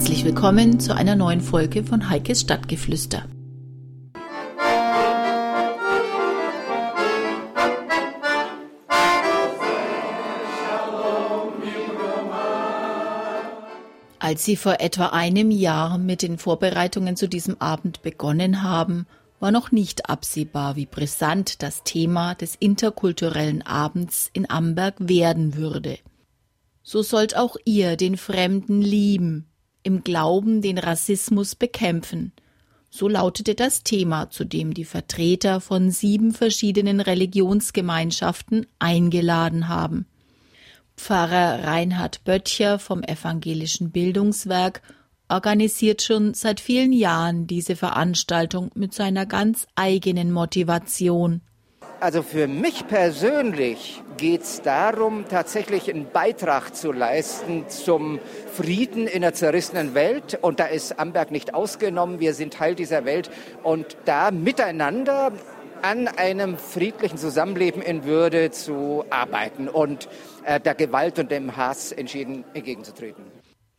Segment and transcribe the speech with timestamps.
[0.00, 3.22] Herzlich willkommen zu einer neuen Folge von Heikes Stadtgeflüster.
[14.18, 19.06] Als Sie vor etwa einem Jahr mit den Vorbereitungen zu diesem Abend begonnen haben,
[19.38, 25.98] war noch nicht absehbar, wie brisant das Thema des interkulturellen Abends in Amberg werden würde.
[26.82, 29.49] So sollt auch ihr den Fremden lieben,
[29.82, 32.32] im Glauben den Rassismus bekämpfen.
[32.90, 40.06] So lautete das Thema, zu dem die Vertreter von sieben verschiedenen Religionsgemeinschaften eingeladen haben.
[40.96, 44.82] Pfarrer Reinhard Böttcher vom Evangelischen Bildungswerk
[45.28, 51.40] organisiert schon seit vielen Jahren diese Veranstaltung mit seiner ganz eigenen Motivation.
[52.00, 58.18] Also für mich persönlich geht es darum, tatsächlich einen Beitrag zu leisten zum
[58.54, 60.38] Frieden in der zerrissenen Welt.
[60.40, 62.18] Und da ist Amberg nicht ausgenommen.
[62.18, 63.30] Wir sind Teil dieser Welt.
[63.62, 65.32] Und da miteinander
[65.82, 70.08] an einem friedlichen Zusammenleben in Würde zu arbeiten und
[70.44, 73.24] äh, der Gewalt und dem Hass entschieden entgegenzutreten.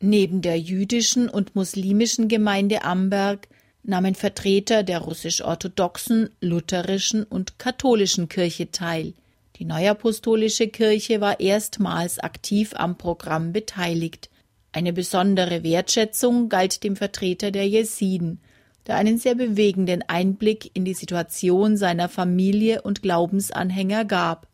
[0.00, 3.48] Neben der jüdischen und muslimischen Gemeinde Amberg
[3.82, 9.14] nahmen Vertreter der russisch-orthodoxen, lutherischen und katholischen Kirche teil.
[9.56, 14.30] Die Neuapostolische Kirche war erstmals aktiv am Programm beteiligt.
[14.72, 18.40] Eine besondere Wertschätzung galt dem Vertreter der Jesiden,
[18.86, 24.48] der einen sehr bewegenden Einblick in die Situation seiner Familie und Glaubensanhänger gab.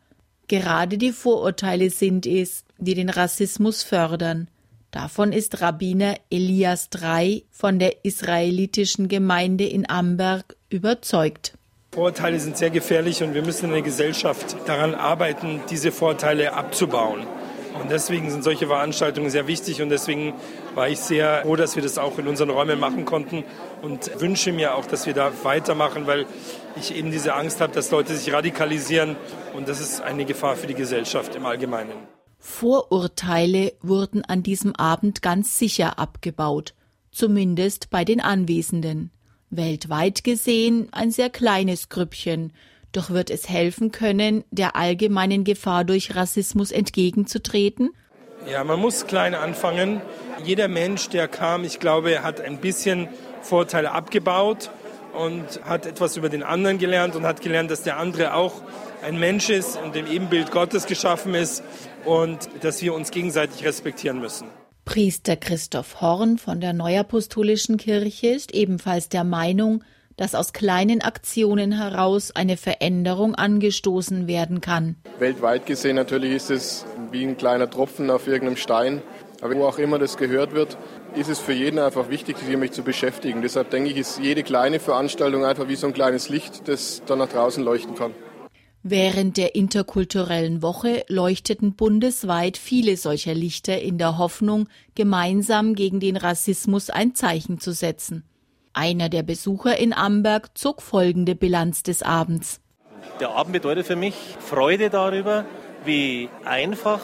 [0.49, 4.49] Gerade die Vorurteile sind es, die den Rassismus fördern.
[4.91, 11.53] Davon ist Rabbiner Elias III von der israelitischen Gemeinde in Amberg überzeugt.
[11.93, 17.27] Vorurteile sind sehr gefährlich und wir müssen in der Gesellschaft daran arbeiten, diese Vorurteile abzubauen.
[17.81, 20.35] Und deswegen sind solche Veranstaltungen sehr wichtig und deswegen
[20.75, 23.45] war ich sehr froh, dass wir das auch in unseren Räumen machen konnten
[23.83, 26.27] und wünsche mir auch, dass wir da weitermachen, weil
[26.77, 29.17] ich eben diese Angst habe, dass Leute sich radikalisieren
[29.55, 32.18] und das ist eine Gefahr für die Gesellschaft im Allgemeinen.
[32.39, 36.75] Vorurteile wurden an diesem Abend ganz sicher abgebaut,
[37.11, 39.11] zumindest bei den Anwesenden.
[39.51, 42.53] Weltweit gesehen ein sehr kleines Grüppchen,
[42.93, 47.91] doch wird es helfen können, der allgemeinen Gefahr durch Rassismus entgegenzutreten?
[48.51, 50.01] Ja, man muss klein anfangen.
[50.45, 53.09] Jeder Mensch, der kam, ich glaube, hat ein bisschen
[53.43, 54.71] Vorteile abgebaut
[55.19, 58.63] und hat etwas über den anderen gelernt und hat gelernt, dass der andere auch
[59.03, 61.63] ein Mensch ist und im Ebenbild Gottes geschaffen ist
[62.05, 64.49] und dass wir uns gegenseitig respektieren müssen.
[64.85, 69.85] Priester Christoph Horn von der Neuapostolischen Kirche ist ebenfalls der Meinung,
[70.17, 74.97] dass aus kleinen Aktionen heraus eine Veränderung angestoßen werden kann.
[75.19, 79.03] Weltweit gesehen natürlich ist es wie ein kleiner Tropfen auf irgendeinem Stein.
[79.41, 80.77] Aber wo auch immer das gehört wird,
[81.15, 83.43] ist es für jeden einfach wichtig, sich damit zu beschäftigen.
[83.43, 87.19] Deshalb denke ich, ist jede kleine Veranstaltung einfach wie so ein kleines Licht, das dann
[87.19, 88.15] nach draußen leuchten kann.
[88.83, 96.17] Während der interkulturellen Woche leuchteten bundesweit viele solcher Lichter in der Hoffnung, gemeinsam gegen den
[96.17, 98.25] Rassismus ein Zeichen zu setzen.
[98.73, 102.61] Einer der Besucher in Amberg zog folgende Bilanz des Abends.
[103.21, 105.45] Der Abend bedeutet für mich Freude darüber,
[105.85, 107.01] wie einfach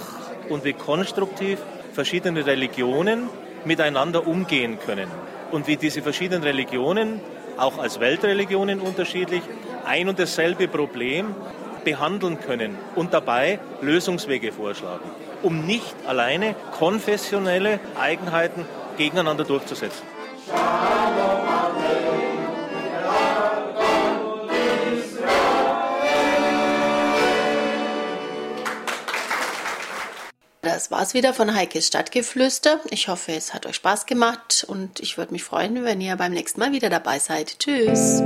[0.49, 1.59] und wie konstruktiv
[1.93, 3.29] verschiedene Religionen
[3.67, 5.09] miteinander umgehen können
[5.51, 7.21] und wie diese verschiedenen Religionen,
[7.57, 9.43] auch als Weltreligionen unterschiedlich,
[9.85, 11.35] ein und dasselbe Problem
[11.85, 15.09] behandeln können und dabei Lösungswege vorschlagen,
[15.43, 18.65] um nicht alleine konfessionelle Eigenheiten
[18.97, 20.03] gegeneinander durchzusetzen.
[30.65, 32.81] Das war's wieder von Heikes Stadtgeflüster.
[32.91, 36.33] Ich hoffe, es hat euch Spaß gemacht und ich würde mich freuen, wenn ihr beim
[36.33, 37.59] nächsten Mal wieder dabei seid.
[37.59, 38.23] Tschüss.